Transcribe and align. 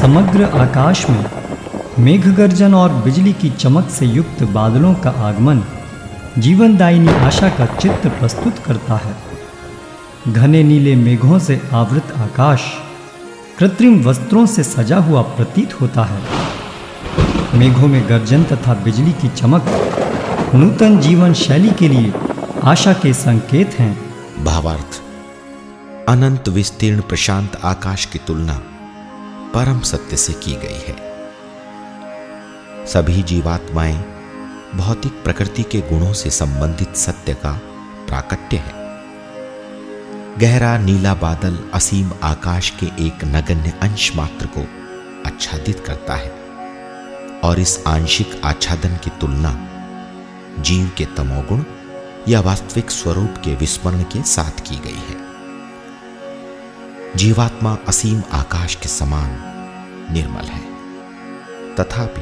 समग्र 0.00 0.44
आकाश 0.44 1.08
में 1.10 1.24
मेघ 1.98 2.28
गर्जन 2.28 2.74
और 2.74 2.92
बिजली 2.94 3.32
की 3.32 3.50
चमक 3.50 3.88
से 3.90 4.06
युक्त 4.06 4.42
बादलों 4.42 4.94
का 4.94 5.10
आगमन 5.10 5.62
जीवनदायिनी 6.38 7.08
आशा 7.08 7.48
का 7.48 7.66
चित्र 7.66 8.08
प्रस्तुत 8.08 8.58
करता 8.58 8.96
है। 8.96 9.14
घने 10.32 10.62
नीले 10.62 10.94
मेघों 10.96 11.38
से 11.38 11.60
आवृत 11.72 12.12
आकाश 12.16 12.60
कृत्रिम 13.58 14.00
वस्त्रों 14.04 14.46
से 14.46 14.62
सजा 14.62 14.98
हुआ 14.98 15.22
प्रतीत 15.22 15.80
होता 15.80 16.04
है। 16.04 16.22
मेघों 17.54 17.88
में 17.88 18.08
गर्जन 18.08 18.44
तथा 18.44 18.74
बिजली 18.74 19.12
की 19.12 19.28
चमक 19.28 19.64
नूतन 20.54 20.98
जीवन 21.00 21.32
शैली 21.34 21.70
के 21.70 21.88
लिए 21.88 22.12
आशा 22.64 22.92
के 22.92 23.12
संकेत 23.14 23.78
हैं। 23.78 23.92
भावार्थ, 24.44 25.02
अनंत 26.08 26.48
विस्तीर्ण 26.48 27.00
प्रशांत 27.00 27.60
आकाश 27.64 28.04
की 28.04 28.18
तुलना 28.26 28.60
परम 29.54 29.80
सत्य 29.80 30.16
से 30.16 30.32
की 30.32 30.52
गई 30.52 30.80
है। 30.88 30.96
सभी 32.86 33.22
जीवात्माएँ 33.22 33.96
भौतिक 34.74 35.12
प्रकृति 35.12 35.62
के 35.62 35.80
गुणों 35.80 36.12
से 36.12 36.30
संबंधित 36.30 36.96
सत्य 36.96 37.34
का 37.34 37.52
प्राकट्य 38.08 38.56
है। 38.56 38.72
गहरा 40.38 40.78
नीला 40.78 41.14
बादल 41.14 41.58
असीम 41.74 42.10
आकाश 42.22 42.70
के 42.70 42.86
एक 42.86 43.24
नगण्य 43.24 43.72
अंश 43.82 44.16
मात्र 44.16 44.46
को 44.46 44.60
आच्छादित 45.26 45.80
करता 45.80 46.14
है 46.14 46.30
और 47.44 47.60
इस 47.60 47.82
आंशिक 47.86 48.40
आच्छादन 48.44 48.96
की 48.96 49.10
तुलना 49.10 49.68
जीव 50.58 50.90
के 50.98 51.04
तमोगुण 51.04 51.62
या 52.28 52.40
वास्तविक 52.40 52.90
स्वरूप 52.90 53.34
के 53.44 53.54
विस्मरण 53.54 54.02
के 54.02 54.22
साथ 54.22 54.60
की 54.60 54.76
गई 54.76 55.02
है। 55.08 55.27
जीवात्मा 57.16 57.76
असीम 57.88 58.22
आकाश 58.32 58.74
के 58.74 58.88
समान 58.88 59.30
निर्मल 60.12 60.44
है। 60.44 60.60
तथापि, 61.74 62.20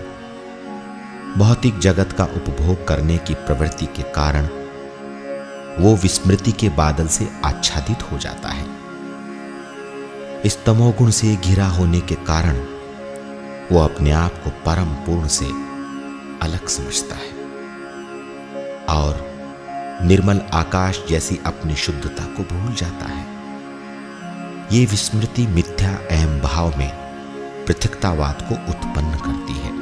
भौतिक 1.38 1.78
जगत 1.78 2.12
का 2.12 2.24
उपभोग 2.24 2.86
करने 2.88 3.18
की 3.18 3.34
प्रवृत्ति 3.34 3.86
के 3.86 4.02
कारण 4.02 4.46
वो 5.82 5.96
विस्मृति 5.96 6.52
के 6.52 6.68
बादल 6.68 7.06
से 7.06 7.28
आच्छादित 7.44 8.02
हो 8.02 8.18
जाता 8.18 8.48
है। 8.48 8.66
इस 10.44 10.64
तमोगुण 10.64 11.10
से 11.10 11.36
घिरा 11.36 11.66
होने 11.66 12.00
के 12.00 12.14
कारण 12.14 12.56
वो 13.72 13.80
अपने 13.80 14.10
आप 14.10 14.32
को 14.44 14.50
परम 14.50 14.94
पूर्ण 15.06 15.28
से 15.28 15.46
अलग 16.42 16.68
समझता 16.68 17.16
है 17.16 17.32
और 18.88 19.24
निर्मल 20.02 20.40
आकाश 20.52 21.04
जैसी 21.08 21.40
अपनी 21.46 21.76
शुद्धता 21.76 22.24
को 22.24 22.42
भूल 22.42 22.74
जाता 22.74 23.06
है। 23.06 23.35
ये 24.72 24.86
विस्मृति 24.86 25.46
मिथ्या 25.46 25.90
अहम 26.10 26.40
भाव 26.40 26.78
में 26.78 26.90
पृथकतावाद 27.66 28.42
को 28.42 28.54
उत्पन्न 28.54 29.18
करती 29.18 29.52
है। 29.52 29.72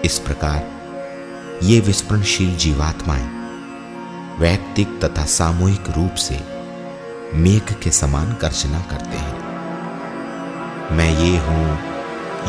इस 0.00 0.18
प्रकार 0.18 0.70
ये 1.62 1.80
विस्मरणशील 1.80 2.56
जीवात्माएँ 2.56 3.28
वैयक्तिक 4.38 5.04
तथा 5.04 5.24
सामूहिक 5.24 5.90
रूप 5.90 6.14
से 6.14 6.40
मेघ 7.34 7.72
के 7.72 7.90
समान 7.90 8.36
गर्जना 8.42 8.80
करते 8.80 9.16
हैं। 9.16 9.38
मैं 10.96 11.18
ये 11.18 11.38
हूँ, 11.38 11.78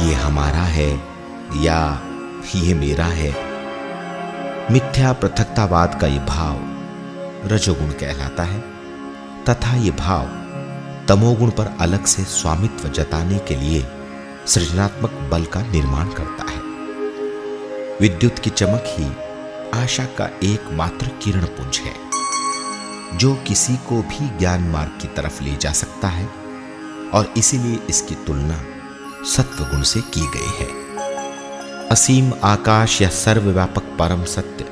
ये 0.07 0.13
हमारा 0.13 0.63
है, 0.63 1.01
या 1.55 2.01
ये 2.55 2.73
मेरा 2.73 3.05
है। 3.05 3.31
मिथ्या 4.73 5.13
पृथकतावाद 5.13 5.99
का 6.01 6.07
यह 6.07 6.25
भाव 6.25 6.59
रजोगुण 7.47 7.89
कहलाता 7.89 8.43
है, 8.43 8.63
तथा 9.49 9.75
यह 9.75 9.91
भाव 9.91 10.40
तमोगुण 11.07 11.49
पर 11.49 11.75
अलग 11.81 12.05
से 12.05 12.23
स्वामित्व 12.23 12.87
जताने 12.89 13.37
के 13.37 13.55
लिए 13.55 13.85
सृजनात्मक 14.47 15.11
बल 15.31 15.45
का 15.45 15.61
निर्माण 15.61 16.09
करता 16.09 16.43
है। 16.43 16.59
विद्युत 18.01 18.39
की 18.39 18.49
चमक 18.51 18.83
ही 18.89 19.05
आशा 19.73 20.05
का 20.17 20.29
एकमात्र 20.43 21.07
किरण 21.23 21.45
पुंज 21.47 21.77
है, 21.77 21.93
जो 23.17 23.33
किसी 23.47 23.75
को 23.89 24.01
भी 24.03 24.27
ज्ञान 24.37 24.67
मार्ग 24.69 24.99
की 25.01 25.07
तरफ़ 25.07 25.43
ले 25.43 25.55
जा 25.55 25.71
सकता 25.73 26.07
है 26.07 26.25
और 27.13 27.33
इसीलिए 27.37 27.79
इसकी 27.89 28.15
तुलना 28.27 28.61
सत्वगुण 29.27 29.81
से 29.83 30.01
की 30.13 30.27
गई 30.35 30.53
है। 30.59 30.69
असीम 31.89 32.31
आकाश 32.43 33.01
या 33.01 33.09
सर्वव्यापक 33.09 33.95
परम 33.99 34.23
सत्य 34.25 34.65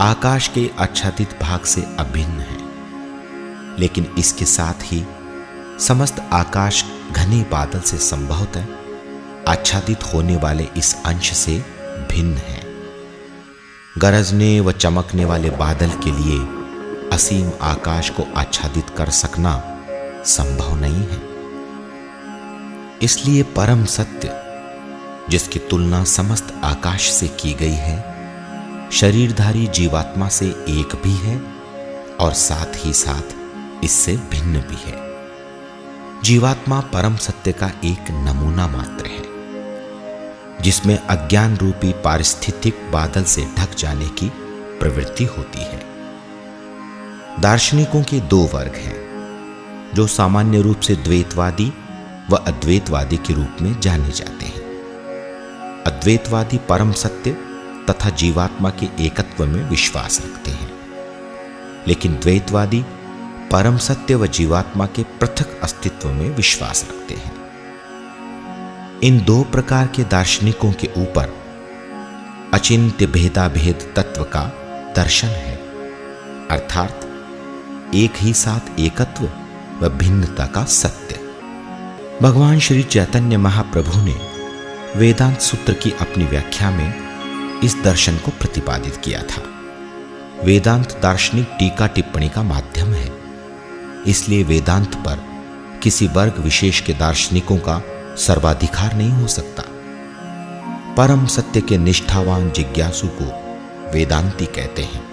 आकाश 0.00 0.48
के 0.48 0.68
आच्छादित 0.78 1.38
भाग 1.42 1.64
से 1.66 1.82
अभिन्न 1.98 2.40
है, 2.40 2.58
लेकिन 3.78 4.06
इसके 4.18 4.44
साथ 4.46 4.82
ही 4.82 5.04
समस्त 5.80 6.28
आकाश 6.32 6.84
घने 7.12 7.42
बादल 7.42 7.80
से 7.80 7.98
संभवतः 7.98 8.64
आच्छादित 9.48 10.14
होने 10.14 10.36
वाले 10.36 10.68
इस 10.76 11.02
अंश 11.06 11.32
से 11.32 11.64
भिन्न 12.10 12.36
है। 12.36 12.60
गरजने 13.98 14.60
व 14.60 14.72
चमकने 14.72 15.24
वाले 15.24 15.50
बादल 15.50 15.90
के 15.90 16.10
लिए 16.10 16.38
असीम 17.12 17.50
आकाश 17.62 18.10
को 18.10 18.26
आच्छादित 18.36 18.90
कर 18.90 19.10
सकना 19.10 19.78
संभव 20.26 20.80
नहीं 20.80 21.06
है। 21.06 21.22
इसलिए 23.02 23.42
परम 23.42 23.84
सत्य, 23.84 24.42
जिसकी 25.30 25.58
तुलना 25.58 26.04
समस्त 26.04 26.60
आकाश 26.64 27.10
से 27.10 27.28
की 27.28 27.54
गई 27.54 27.72
है, 27.72 27.98
शरीरधारी 28.92 29.66
जीवात्मा 29.66 30.28
से 30.28 30.46
एक 30.46 31.00
भी 31.04 31.14
है 31.14 31.42
और 32.20 32.32
साथ 32.32 32.86
ही 32.86 32.92
साथ 32.92 33.34
इससे 33.84 34.16
भिन्न 34.16 34.60
भी 34.60 34.90
है। 34.90 35.09
जीवात्मा 36.24 36.80
परम 36.80 37.16
सत्य 37.16 37.52
का 37.52 37.66
एक 37.84 38.10
नमूना 38.10 38.66
मात्र 38.68 39.06
है, 39.06 39.22
जिसमें 40.62 40.98
अज्ञान 40.98 41.56
रूपी 41.56 41.92
पारिस्थितिक 41.92 42.80
बादल 42.92 43.24
से 43.24 43.44
ढक 43.58 43.74
जाने 43.74 44.08
की 44.08 44.28
प्रवृत्ति 44.80 45.24
होती 45.24 45.62
है। 45.62 45.80
दार्शनिकों 47.40 48.02
के 48.02 48.20
दो 48.20 48.42
वर्ग 48.54 48.74
हैं, 48.76 49.94
जो 49.94 50.06
सामान्य 50.06 50.62
रूप 50.62 50.80
से 50.80 50.96
द्वैतवादी 50.96 51.72
व 52.30 52.36
अद्वैतवादी 52.36 53.16
के 53.16 53.34
रूप 53.34 53.62
में 53.62 53.80
जाने 53.80 54.10
जाते 54.10 54.46
हैं। 54.46 54.62
अद्वैतवादी 55.86 56.58
परम 56.68 56.92
सत्य 56.92 57.36
तथा 57.90 58.10
जीवात्मा 58.10 58.70
के 58.70 59.04
एकत्व 59.06 59.46
में 59.46 59.68
विश्वास 59.70 60.20
रखते 60.20 60.50
हैं, 60.50 60.70
लेकिन 61.88 62.14
द्वैतवादी 62.14 62.84
परम 63.50 63.76
सत्य 63.76 64.14
व 64.14 64.26
जीवात्मा 64.26 64.86
के 64.86 65.02
पृथक 65.02 65.60
अस्तित्व 65.60 66.08
में 66.08 66.36
विश्वास 66.36 66.86
रखते 66.90 67.14
हैं। 67.14 67.36
इन 69.00 69.24
दो 69.24 69.42
प्रकार 69.42 69.86
के 69.86 70.04
दार्शनिकों 70.04 70.72
के 70.72 70.90
ऊपर 70.96 71.34
अचिंत्य 72.54 73.06
भेदाभेद 73.06 73.92
तत्व 73.96 74.22
का 74.22 74.44
दर्शन 74.96 75.28
है। 75.28 75.56
अर्थात, 76.50 77.00
एक 77.94 78.12
ही 78.16 78.32
साथ 78.32 78.80
एकत्व 78.80 79.30
व 79.80 79.88
भिन्नता 79.88 80.46
का 80.46 80.64
सत्य। 80.64 81.20
भगवान 82.22 82.58
श्री 82.58 82.82
चैतन्य 82.82 83.36
महाप्रभु 83.36 84.00
ने 84.02 84.20
वेदांत 84.96 85.40
सूत्र 85.40 85.72
की 85.72 85.90
अपनी 85.90 86.24
व्याख्या 86.24 86.70
में 86.70 86.94
इस 87.60 87.76
दर्शन 87.84 88.16
को 88.16 88.30
प्रतिपादित 88.30 88.96
किया 88.96 89.22
था। 89.22 89.42
वेदांत 90.44 91.00
दार्शनिक 91.02 91.48
टीका 91.58 91.86
टिप्पणी 91.86 92.28
का 92.28 92.42
माध्यम 92.42 92.88
है। 92.88 93.19
इसलिए 94.06 94.42
वेदांत 94.42 94.94
पर 94.94 95.30
किसी 95.82 96.06
वर्ग 96.06 96.34
विशेष 96.38 96.80
के 96.80 96.92
दार्शनिकों 96.92 97.56
का 97.56 97.82
सर्वाधिकार 98.16 98.96
नहीं 98.96 99.10
हो 99.10 99.26
सकता। 99.26 99.62
परम 100.94 101.26
सत्य 101.26 101.60
के 101.60 101.78
निष्ठावान 101.78 102.50
जिज्ञासु 102.50 103.06
को 103.06 103.24
वेदांती 103.92 104.46
कहते 104.46 104.82
हैं। 104.82 105.04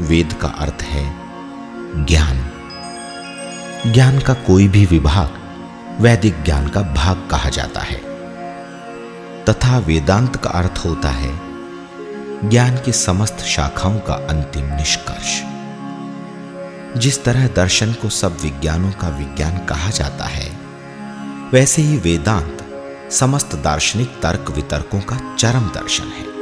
वेद 0.00 0.32
का 0.32 0.48
अर्थ 0.48 0.82
है 0.82 1.14
ज्ञान। 2.04 2.50
ज्ञान 3.92 4.20
का 4.20 4.34
कोई 4.34 4.68
भी 4.68 4.86
विभाग 4.86 5.30
वैदिक 6.00 6.42
ज्ञान 6.44 6.68
का 6.68 6.80
भाग 6.80 7.28
कहा 7.30 7.48
जाता 7.48 7.80
है। 7.80 8.00
तथा 9.44 9.78
वेदांत 9.78 10.36
का 10.36 10.50
अर्थ 10.50 10.82
होता 10.84 11.08
है 11.08 11.40
ज्ञान 12.48 12.76
की 12.76 12.92
समस्त 12.92 13.38
शाखाओं 13.38 13.98
का 13.98 14.14
अंतिम 14.14 14.64
निष्कर्ष। 14.64 15.49
जिस 16.96 17.24
तरह 17.24 17.46
दर्शन 17.48 17.92
को 17.92 18.08
सब 18.08 18.36
विज्ञानों 18.40 18.90
का 18.92 19.08
विज्ञान 19.08 19.66
कहा 19.66 19.90
जाता 19.90 20.24
है, 20.24 20.50
वैसे 21.52 21.82
ही 21.82 21.96
वेदांत 21.96 22.66
समस्त 23.12 23.54
दार्शनिक 23.54 24.08
तर्क 24.08 24.50
वितर्कों 24.50 25.00
का 25.00 25.34
चरम 25.34 25.68
दर्शन 25.68 26.04
है। 26.04 26.39